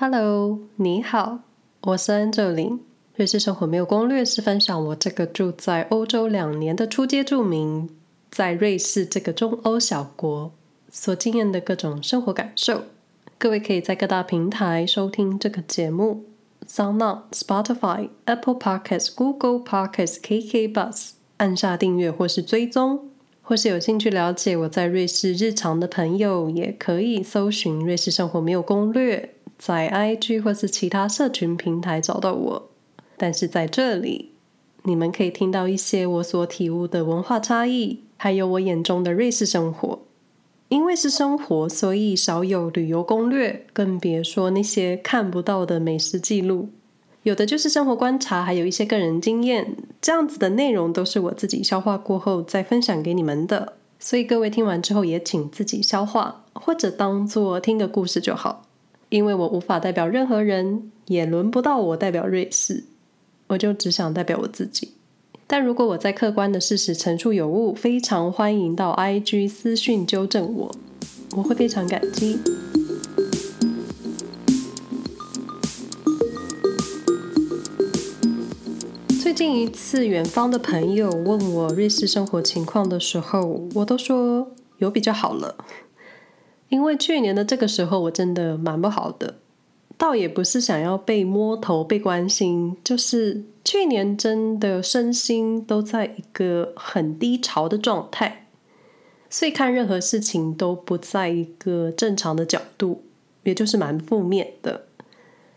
[0.00, 1.40] Hello，你好，
[1.80, 2.78] 我是 angelin。
[3.16, 7.90] 瑞士生活没有攻略是分享我这个住在欧洲两年的初阶住民，
[8.30, 10.52] 在瑞士这个中欧小国
[10.88, 12.82] 所经验的各种生活感受。
[13.38, 16.26] 各位可以在各大平台收听这个节目
[16.68, 23.08] ：SoundOn、Spotify、Apple Podcasts、Google Podcasts、KKBus，按下订阅或是追踪。
[23.42, 29.36] 或是有兴趣了解我在瑞士日常的朋友，也可以搜寻“瑞士生活没有攻略”。
[29.58, 32.70] 在 IG 或是其他社群平台找到我，
[33.16, 34.30] 但是在这里，
[34.84, 40.00] 你们可以听到一些我所体悟的文化差异，还有我眼中的瑞士生活。
[40.68, 46.68] 因为是生活，所以少有旅游攻略，更别说那些看不到的美食记录。
[47.22, 53.74] 有的就是生活观察，还有一些个人经验，这样子的内容都是我自己消化过后再分享给你们的。
[53.98, 58.67] 所以各位听完之后，也请自己消化，或者当做听个故事就好。
[59.10, 62.84] 因为我无法代表任何人，也轮不到我代表瑞士，
[63.46, 64.92] 我就只想代表我自己。
[65.46, 70.70] 但如果我在客观的事实陈述有误，非常欢迎到 IG 私讯纠正我，
[71.34, 72.38] 我会非常感激。
[79.22, 85.54] 最近一次远方的朋友问我瑞士生活情况的时候，我都说有比较好了。
[86.68, 89.36] 因为去年的这个时候，我真的蛮不好的，
[89.96, 98.46] 倒也不是想要被摸头、被关心，就是去年真的身心都在一个很低潮的状态，
[99.30, 103.02] 所以看任何事情都不在一个正常的角度，
[103.44, 104.84] 也就是蛮负面的。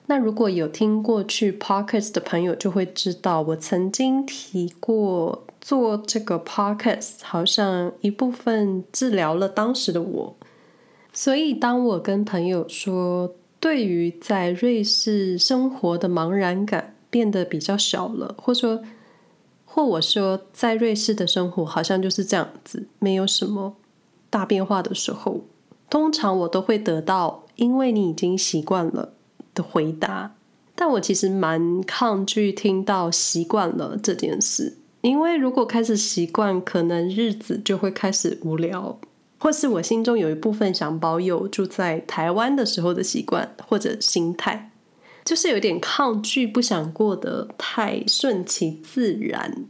[0.08, 10.36] 那如果有听过去 Podcast 的朋友，就会知道我曾经提过，做这个 Podcast 好像一部分治疗了当时的我。
[11.14, 18.82] 所以，当我跟朋友说，对于在瑞士生活的茫然感变得比较小了，或说，
[19.66, 23.76] 或我说在瑞士的生活好像就是这样子，没有什么
[24.30, 25.42] 大变化的时候，
[25.90, 29.14] 通常我都会得到“因为你已经习惯了”
[29.54, 30.34] 的回答。
[30.74, 38.98] 但我其实蛮抗拒听到“习惯了”这件事，因为如果开始习惯，可能日子就会开始无聊。
[39.42, 44.70] 或是我心中有一部分想保有住在台湾的时候的习惯或者心态，
[45.26, 49.66] 就是有点抗拒，不想过得太顺其自然。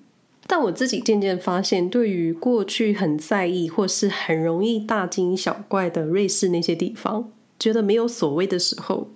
[0.46, 9.12] 但我自己渐渐发现，对于过去很在意或是很容易大惊小怪的瑞士那些地方，觉得没有所谓的时候，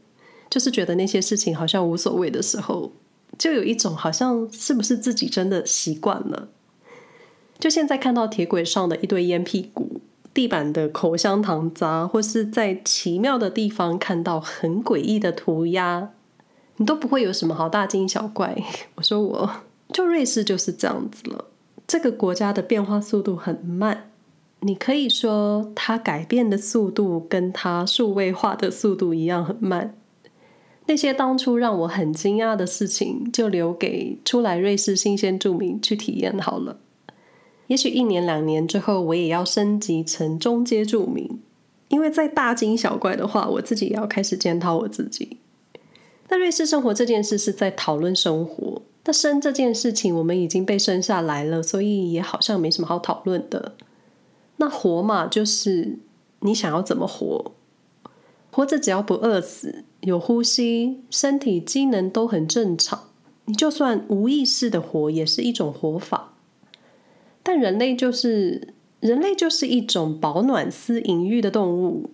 [0.49, 2.93] 就是觉得那些事情好像无所谓的时候，
[3.37, 6.47] 就有一种好像是不是自己真的习惯了？
[7.59, 9.99] 就现在看到铁轨上的一堆烟屁股。
[10.35, 16.09] 地板的口香糖渣，或是在奇妙的地方看到很诡异的涂鸦，
[16.75, 18.55] 你都不会有什么好大惊小怪。
[18.95, 19.49] 我说我
[19.93, 21.45] 就瑞士就是这样子了，
[21.87, 24.11] 这个国家的变化速度很慢，
[24.59, 29.95] 你可以说它改变的速度跟它数位化的速度一样很慢。
[30.87, 36.77] 那些当初让我很惊讶的事情，就留给初来瑞士新鲜住民去体验好了。
[37.67, 41.39] 也许一年两年之后，我也要升级成中阶住民，
[41.87, 45.37] 因为再大惊小怪的话，我自己也要开始检讨我自己。
[46.29, 53.73] 那瑞士生活这件事是在讨论生活，那生这件事情我们已经被生下来了，所以也好像没什么好讨论的。
[54.57, 55.97] 那活嘛，就是
[56.41, 57.51] 你想要怎么活，
[58.51, 63.09] 活着只要不饿死，有呼吸，身体机能都很正常，
[63.45, 66.34] 你就算无意识的活，也是一种活法。
[67.47, 72.09] 但人类就是人类，就是一种保暖思淫欲的动物。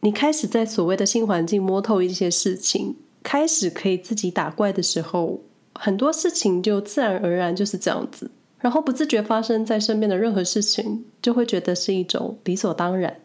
[0.00, 5.40] 你开始在所谓的新环境摸透一些事情，开始可以自己打怪的时候，
[5.72, 8.30] 很多事情就自然而然就是这样子。
[8.60, 13.16] 然后不自觉发生在身边的任何事情，就会觉得是一种理所当然。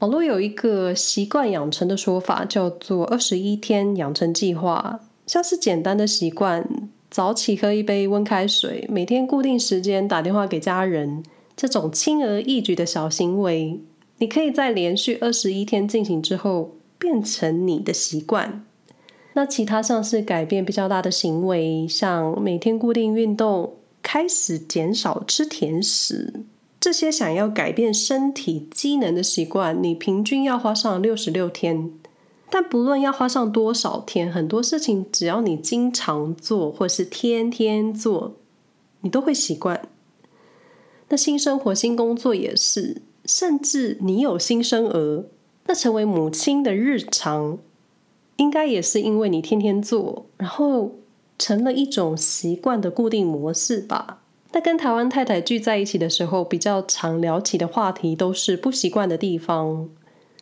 [0.00, 6.68] 网络有一个习惯养成的说法，叫做二十一天养成计划，像是简单的习惯。
[7.10, 11.22] 早起喝一杯温开水，每天固定时间打电话给家人，
[11.56, 13.80] 这种轻而易举的小行为，
[14.18, 18.64] 你可以在连续二十一天进行之后，变成你的习惯。
[19.34, 26.32] 那其他像是改变比较大的行为，像每天固定运动，开始减少吃甜食，
[26.80, 31.90] 这些想要改变身体机能的习惯，你平均要花上六十六天。
[32.48, 38.34] 但不论要花上多少天，很多事情只要你经常做，或是天天做，
[39.00, 39.88] 你都会习惯。
[41.08, 45.24] 那新生活、新工作也是，甚至你有新生儿，
[45.66, 47.58] 那成为母亲的日常，
[48.36, 50.92] 应该也是因为你天天做，然后
[51.38, 54.22] 成了一种习惯的固定模式吧。
[54.52, 59.90] 那跟台湾太太聚在一起的时候，比较常聊起的话题都是不习惯的地方。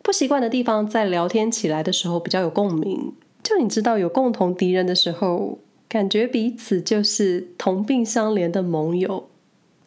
[0.04, 3.14] 不习惯的地方，在聊天起来的时候比较有共鸣。
[3.42, 5.58] 就你知道有共同敌人的时候，
[5.88, 9.30] 感觉彼此就是同病相怜的盟友。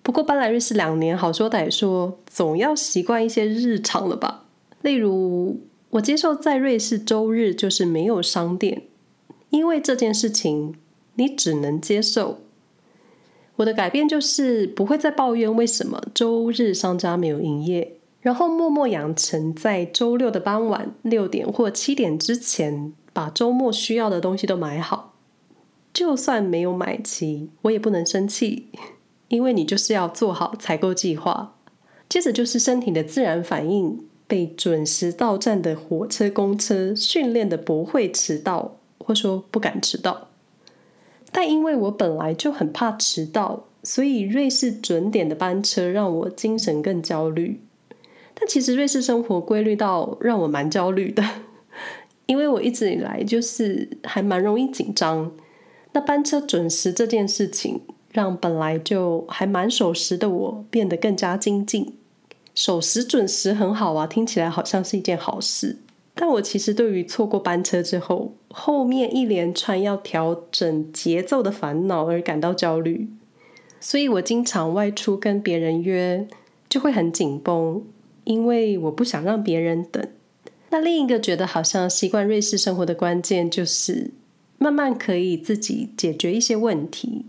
[0.02, 4.46] 不过搬来瑞士两年，好说歹说，总要习惯一些日常了吧？
[4.82, 5.60] 例如，
[5.92, 8.82] 我接受在瑞士周日就是没有商店，
[9.52, 10.74] 因为这件事情
[11.14, 12.40] 你只能接受。
[13.58, 17.97] 我的改变就是不会再抱怨为什么周日商家没有营业，
[18.28, 25.14] 然后默默养成在周六的傍晚六点或七点之前把周末需要的东西都买好。
[25.94, 28.68] 就算没有买齐，我也不能生气，
[29.30, 31.56] 因为你就是要做好采购计划。
[32.10, 40.28] 接着就是身体的自然反应，被准时到站的火车、公车训练的不会迟到，或说不敢迟到。
[41.32, 47.62] 但因为我本来就很怕迟到，所以瑞士准点的班车让我精神更焦虑。
[48.40, 51.24] 但其实瑞士生活规律到让我蛮焦虑的，
[52.28, 55.32] 因为我一直以来就是还蛮容易紧张。
[55.94, 57.82] 那班车准时这件事情，
[58.12, 61.96] 让本来就还蛮守时的我变得更加精进。
[62.54, 65.78] 守时准时很好啊，听起来好像是一件好事。
[66.14, 73.08] 但我其实对于错过班车之后，后面一连串要调整节奏的烦恼而感到焦虑，
[73.80, 76.28] 所以我经常外出跟别人约
[76.68, 77.84] 就会很紧绷，
[78.28, 80.06] 因为我不想让别人等。
[80.70, 84.12] 那另一个觉得好像习惯瑞士生活的关键，就是
[84.58, 87.26] 慢慢可以自己解决一些问题。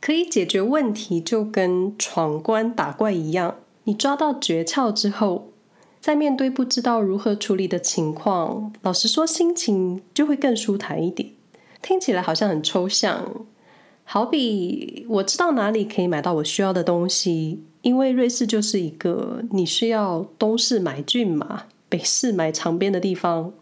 [0.00, 5.48] 可以解决问题，就跟闯关打怪一样，你抓到诀窍之后。
[6.00, 11.28] 在面对不知道如何处理的情况，老实说，心情就会更舒坦一点。
[11.82, 13.44] 听起来好像很抽象，
[14.04, 23.52] 好比我知道哪里可以买到我需要的东西，因为瑞士就是一个你需要东市买骏马，北市买长鞭的地方。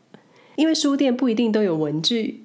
[0.57, 2.45] 因为书店不一定都有文具，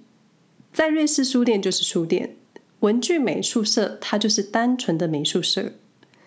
[0.72, 2.36] 在瑞士书店就是书店，
[2.82, 5.74] 文具美术社它就是单纯的美术社，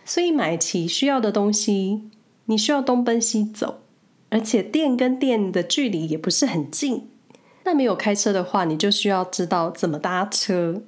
[0.05, 2.11] 所以买齐需要的东西。
[2.49, 3.81] 你需要东奔西走，
[4.29, 7.09] 而且店跟店的距离也不是很近。
[7.65, 10.83] 那没有开车的话，你就需要知道怎么搭车。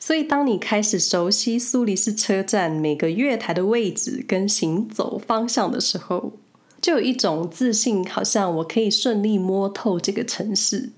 [0.00, 6.32] 所以，当你开始熟悉苏黎世车站每个月台的位置跟行走方向的时候，
[6.80, 10.90] 就有一种自信，好像我可以顺利摸透这个城市。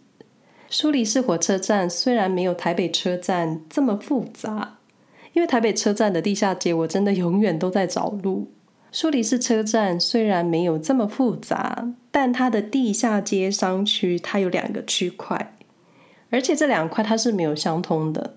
[0.68, 4.78] 苏黎世火车站虽然没有台北车站这么复杂，
[5.32, 8.52] 因为台北车站的地下街，我真的永远都在找路。
[8.92, 15.56] 苏黎世车站虽然没有这么复杂，但它的地下街商区它有两个区块，
[16.28, 18.34] 而且这两块它是没有相通的。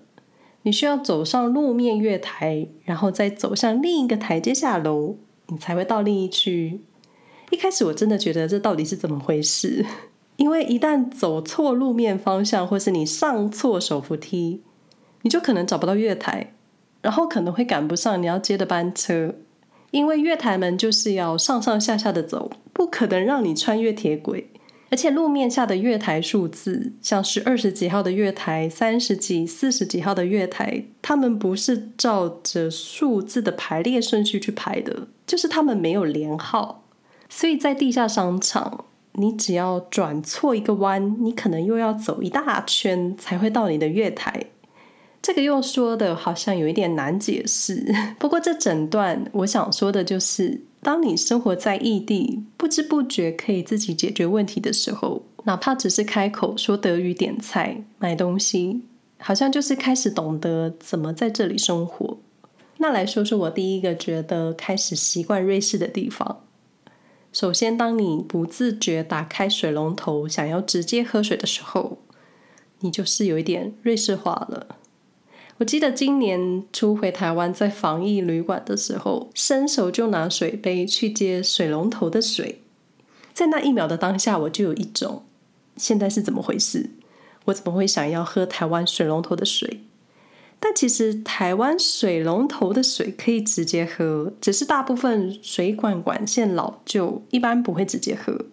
[0.64, 5.16] 你需要走上路面月台，然后再走向另一个台阶下楼，
[5.48, 6.80] 你才会到另一区。
[7.50, 9.84] 一开始我真的觉得这到底是怎么回事？
[10.36, 14.62] 因为一旦走错路面方向，或是你上错手扶梯，
[15.22, 16.54] 你就可能找不到月台，
[17.02, 19.34] 然后可能会赶不上你要接的班车。
[19.90, 24.50] 因为月台门就是要上上下下的走，不可能让你穿越铁轨。
[24.94, 36.84] 而且路面下的月台数字，像是二十几号的月台、三十几、四十几号的月台，他们不是照着数字的排列顺序去排的，就是他们没有连号。
[37.28, 38.84] 所以在地下商场，
[39.14, 44.44] 你只要转错一个弯，你可能又要走一大圈才会到你的月台。
[45.20, 58.82] 这个又说的好像有一点难解释， 不过这整段我想说的就是，当你生活在异地，不知不觉可以自己解决问题的时候，哪怕只是开口说德语点菜、买东西，
[59.16, 62.18] 好像就是开始懂得怎么在这里生活。
[62.76, 66.44] 那来说说我第一个觉得开始习惯瑞士的地方。
[67.32, 71.96] 首先，当你不自觉打开水龙头想要直接喝水的时候，
[72.80, 74.76] 你就是有一点瑞士化了。
[75.58, 82.60] 我记得今年初回台湾，在防疫旅馆的时候，伸手就拿水杯去接水龙头的水，
[83.32, 85.22] 在那一秒的当下，我就有一种
[85.76, 86.90] 现在是怎么回事？
[87.44, 89.82] 我怎么会想要喝台湾水龙头的水？
[90.58, 98.46] 但其实台湾水龙头的水可以直接喝，只是大部分水管管线老旧，一般不会直接喝。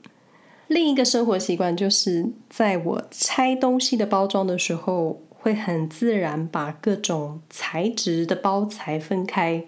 [0.68, 5.24] 另一个生活习惯就是，在我拆东西的包装的时候。
[5.42, 9.66] 会很自然把各种材质的包材分开。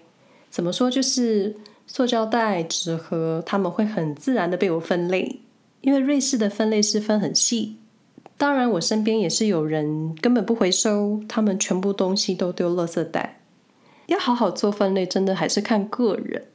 [0.48, 0.88] 怎么说？
[0.90, 5.40] 就是塑胶袋、纸盒，他们会很自然的被我分类。
[5.80, 7.76] 因为瑞士的分类是分很细，
[8.38, 13.40] 当然，我身边也是有人根本不回收，他们全部东西都丢垃圾袋。
[14.06, 16.46] 要好好做分类，真的还是看个人。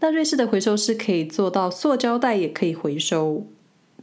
[0.00, 3.46] 那瑞士的回收是可以做到，塑胶袋也可以回收。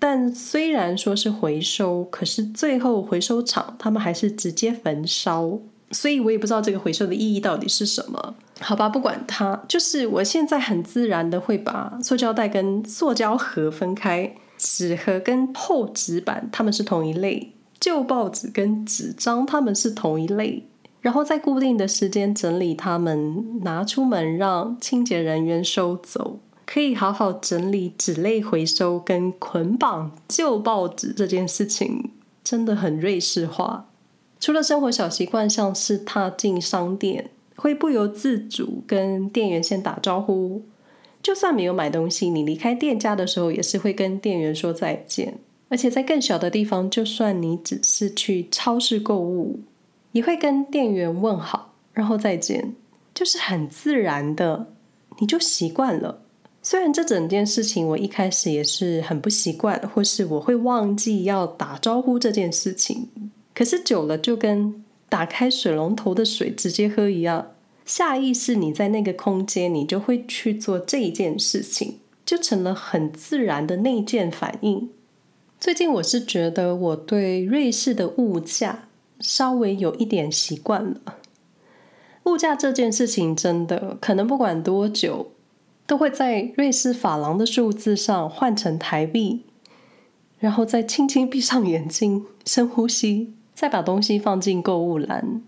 [0.04, 5.60] 但虽然说是回收，可是最后回收厂他们还是直接焚烧，
[5.92, 8.34] 所以我也不知道这个回收的意义到底是什么。
[8.60, 20.66] 好吧，不管它，就是我现在很自然的会把塑胶袋跟塑胶盒分开，纸盒跟厚纸板它们是同一类，旧报纸跟纸张它们是同一类，
[21.02, 26.40] 然后在固定的时间整理它们，拿出门让清洁人员收走。
[26.74, 32.12] 可以好好整理纸类回收跟捆绑旧报纸这件事情，
[32.46, 33.90] 真的很瑞士化。
[34.40, 40.62] 除了生活小习惯，像是踏进商店会不由自主跟店员先打招呼，
[41.22, 45.40] 就算没有买东西，你离开店家的时候也是会跟店员说再见。
[45.68, 49.60] 而且在更小的地方，就算你只是去超市购物，
[50.14, 52.74] 也会跟店员问好，然后再见，
[53.14, 54.68] 就是很自然的，
[55.20, 56.22] 你就习惯了。
[56.64, 63.08] 虽然这整件事情我一开始也是很不习惯，或是我会忘记要打招呼这件事情，
[63.56, 67.54] 可是久了就跟打开水龙头的水直接喝一样，
[67.84, 74.92] 下意识你在那个空间，你就会去做这一件事情，就成了很自然的内建反应。
[75.60, 78.88] 最近我是觉得我对瑞士的物价
[79.20, 81.18] 稍微有一点习惯了，
[82.26, 85.32] 物价这件事情真的可能不管多久。
[85.92, 89.44] 都会在瑞士法郎的数字上换成台币，
[90.40, 95.42] 然后再轻轻闭上眼睛，深呼吸，再把东西放进购物篮。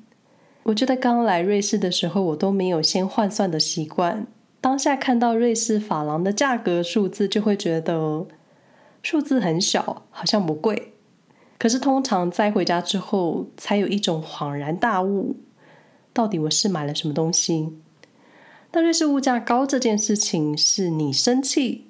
[0.64, 4.28] 我觉得刚来瑞士的时候，我都没有先换算的习惯。
[4.60, 8.28] 当下看到瑞士法郎的价格数字，就会觉得
[9.02, 10.92] 数字很小，好像不贵。
[11.58, 15.38] 可是通常在回家之后，才有一种恍然大悟：
[16.12, 17.78] 到底我是买了什么东西？
[18.76, 21.86] 但瑞士物价高这件事情，是你生气，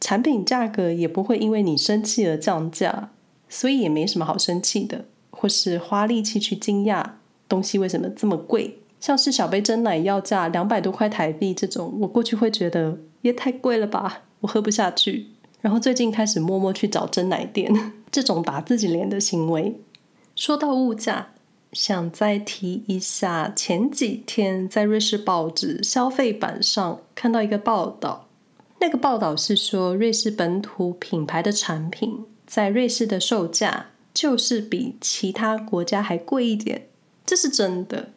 [0.00, 3.10] 产品价格也不会因为你生气而降价，
[3.50, 7.04] 所以也没什么好生气的，或是花力气去惊讶
[7.46, 8.78] 东西为什么这么贵。
[8.98, 15.26] 像是小杯珍奶要价两百多块台币这种，我过去会觉得也太贵了吧，我喝不下去。
[15.60, 17.70] 然后最近开始默默去找珍奶店，
[18.10, 19.78] 这种打自己脸的行为。
[20.34, 21.31] 说到物价。
[21.72, 28.28] 想再提一下，前几天在瑞士报纸消费版上看到一个报道，
[28.80, 36.88] 那个报道是说，瑞士本土品牌的产品在瑞士的售价就是比其他国家还贵一点，
[37.24, 38.10] 这是真的。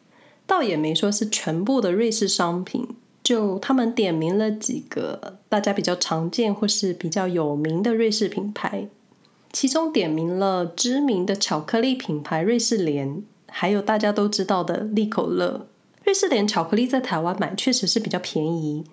[0.46, 2.86] 倒也没说是全部的瑞士商品，
[3.24, 8.90] 就他们点名了几个大家比较常见或是比较有名的瑞士品牌，
[9.54, 13.24] 其中点名了知名的巧克力品牌瑞士莲。
[13.58, 15.68] 还有大家都知道的利口乐，
[16.04, 18.84] 瑞士莲巧克力在台湾买确实是比较便宜，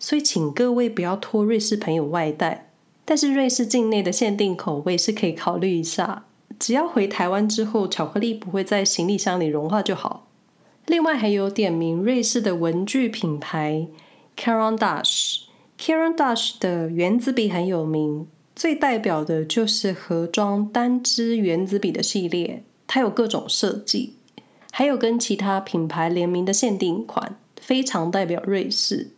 [0.00, 2.72] 所以请各位不要托瑞士朋友外带。
[3.04, 6.24] 但是瑞士境内的限定口味是可以考虑一下，
[6.58, 10.26] 只要回台湾之后巧克力不会在行李箱里融化就好。
[10.86, 13.86] 另外还有点名瑞士的文具品牌
[14.36, 22.64] ，Caron Dash，Caron Dash 的原子笔很有名，最代表的就是盒装单支原子笔的系列。
[22.88, 24.14] 它有各种设计，
[24.72, 29.10] 还有跟其他品牌联名的限定款，非常代表瑞士。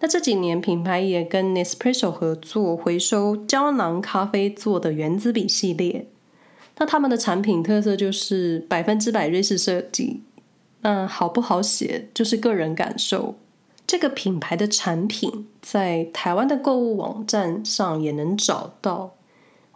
[0.00, 6.08] 那这几年品牌也跟 Nespresso 合作，回收胶囊咖啡做的原子笔系列。
[6.78, 10.22] 那他们的产品特色就是百分之百瑞士设计，
[10.80, 13.34] 那好不好写就是个人感受。
[13.86, 19.16] 这个品牌的产品在台湾的购物网站上也能找到。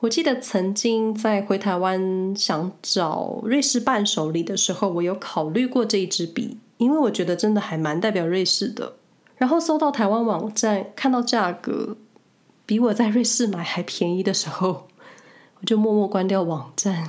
[0.04, 8.96] 我记得曾经在回台湾想找瑞士伴手礼的时候，我有考虑过这一支笔，因为我觉得真的还蛮代表瑞士的。
[9.38, 11.96] 然后搜到台湾网站，看到价格
[12.66, 14.88] 比我在瑞士买还便宜的时候，
[15.60, 17.08] 我就默默关掉网站，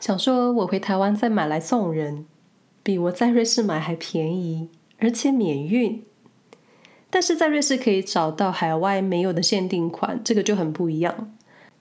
[0.00, 2.26] 想说我回台湾再买来送人，
[2.82, 4.68] 比我在瑞士买还便宜，
[4.98, 6.02] 而且免运。
[7.08, 11.30] 但是在瑞士可以找到海外没有的限定款，这个就很不一样。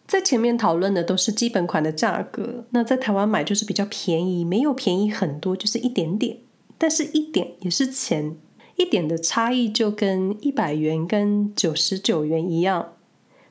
[0.07, 6.37] 在前面讨论的都是基本款的价格，那在台湾买就是比较便宜，没有便宜很多，就是一点点，
[6.77, 8.37] 但是一点也是钱，
[8.75, 12.93] 一点的差异就跟一百元跟九十九元一样，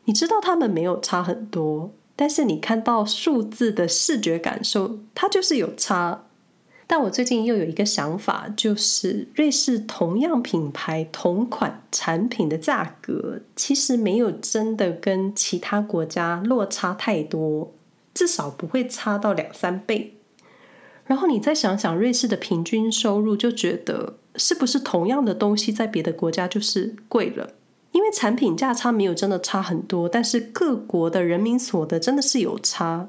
[0.04, 6.26] 你知道他们没有差很多，但是你看到数字的视觉感受，它就是有差。
[6.96, 17.72] 但我最近又有一个想法，就是瑞士同样品牌同款产品的价格，其实没有真的跟其他国家落差太多。
[18.14, 20.14] 至少不会差到两三倍。
[21.06, 27.54] 然后你再想想瑞士的平均收入，就觉得是不是同样的东西在别的国家就是贵了？
[27.90, 33.08] 因为产品价差没有真的差很多，但是各国的人民所得真的是有差。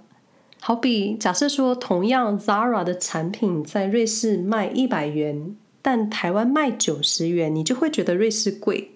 [0.68, 8.94] 好比假设说，同样 Zara 的产品在瑞士卖一百元，但台湾卖九十元，你就会觉得瑞士贵。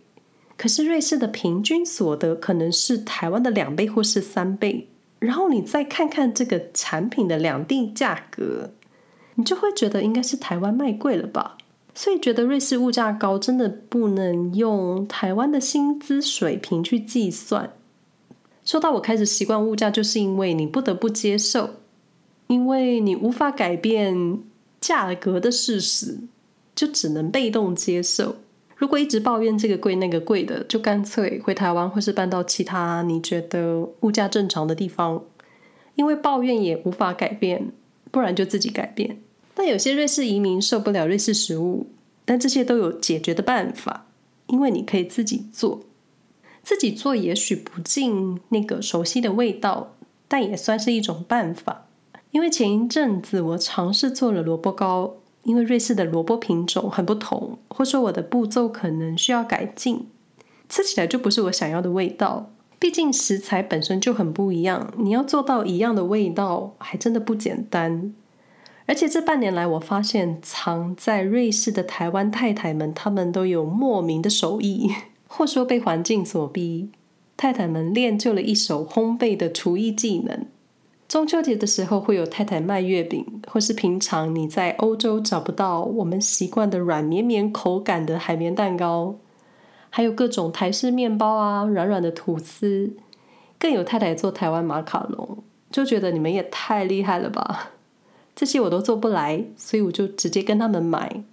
[0.57, 4.87] 可是瑞士的平均所得可能是台湾的两倍或是三倍，
[5.19, 8.71] 然后你再看看这个产品的两地价格。
[9.35, 11.55] 你就会觉得应该是台湾卖贵了吧，
[11.93, 17.73] 所以觉得瑞士物价高真的不能用台湾的薪资水平去计算。
[18.69, 21.71] 说到我开始习惯物价，就是因为你不得不接受，
[22.45, 24.43] 因为你无法改变
[24.79, 26.19] 价格的事实，
[26.75, 28.35] 就只能被动接受。
[28.75, 35.23] 如果一直抱怨这个贵那个贵的，就干脆回台湾或是搬到其他你觉得物价正常的地方，
[35.95, 37.71] 因为抱怨也无法改变，
[38.11, 39.19] 不然就自己改变。
[39.55, 41.87] 但有些瑞士移民受不了瑞士食物，
[42.23, 44.05] 但这些都有解决的办法，
[44.45, 45.81] 因为你可以自己做。
[46.63, 49.93] 自己做也许不尽那个熟悉的味道，
[50.27, 51.85] 但也算是一种办法。
[52.31, 60.07] 因为前一阵子我尝试做了萝卜糕，因为瑞士的萝卜品种很不同，或说我的步骤可能需要改进，
[60.67, 62.51] 吃起来就不是我想要的味道。
[62.77, 68.13] 毕竟食材本身就很不一样，你要做到一样的味道，还真的不简单。
[68.85, 74.91] 而且这半年来，我发现藏在瑞士的台湾太太们，她们都有莫名的手艺，
[75.29, 76.89] 或说被环境所逼，
[77.37, 80.47] 太太们练就了一手烘焙的厨艺技能。
[81.07, 89.15] 中秋节的时候会有太太卖月饼，或是平常你在欧洲找不到我们习惯的软绵绵口感的海绵蛋糕，
[89.89, 92.93] 还有各种台式面包啊，软软的吐司，
[93.57, 97.71] 更有太太做台湾马卡龙，就觉得你们也太厉害了吧！
[98.35, 101.23] 这些我都做不来，所以我就直接跟他们买。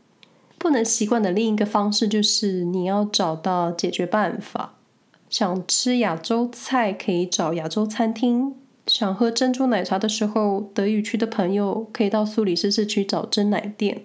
[0.58, 4.74] 不能习惯的另一个方式就是你要找到解决办法。
[5.28, 8.54] 想吃亚洲菜可以找亚洲餐厅，
[8.86, 14.04] 想喝珍珠奶茶的时候，德语区的朋友可以到苏黎世市区找珍奶店。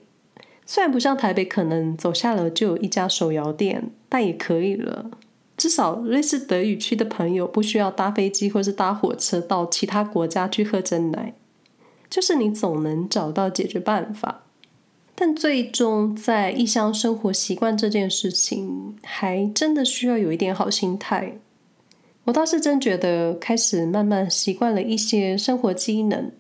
[0.65, 5.11] 虽然不像台北可能走下楼就有一家手摇店，但也可以了。
[5.57, 11.35] 至少瑞士德语区的朋友不需要搭飞机或是搭火车到其他国家去喝珍奶。
[12.09, 14.43] 就是你总能找到解决办法，
[15.23, 21.37] 但最终在异乡生活习惯这件事情，还真的需要有一点好心态。
[22.23, 26.31] 我倒是真觉得，开始慢慢习惯了一些生活机能，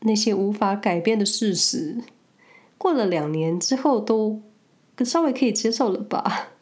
[0.00, 1.98] 那些无法改变的事实，
[2.78, 4.40] 过了两年之后，都
[5.04, 6.52] 稍微可以接受了吧。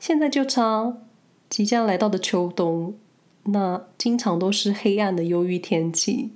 [0.00, 0.96] 现在就差
[1.50, 2.94] 即将来到的秋冬，
[3.44, 6.30] 那经常都是黑暗的忧郁天气。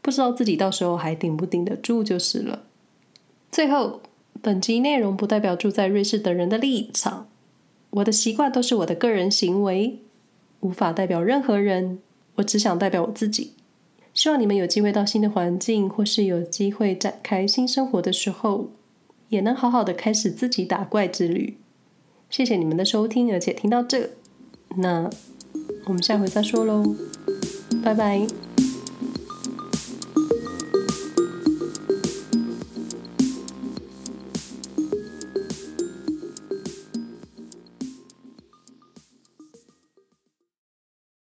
[0.00, 2.66] 不知道自己到时候还顶不顶得住就是了。
[3.52, 4.00] 最后，
[4.40, 7.28] 本集内容不代表住在瑞士的人的立场，
[7.90, 9.98] 我的习惯都是我的个人行为，
[10.60, 11.98] 无法代表任何人。
[12.36, 13.52] 我只想代表我自己。
[14.14, 18.70] 希望你们有机会到新的环境，或是有机会展开新生活的时候，
[19.28, 21.58] 也能好好的开始自己打怪之旅。
[22.30, 24.08] 谢谢你们的收听，而且听到这，
[24.78, 25.10] 那
[25.84, 26.96] 我们下回再说喽，
[27.84, 28.26] 拜拜。